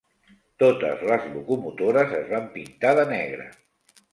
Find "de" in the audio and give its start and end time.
3.03-3.05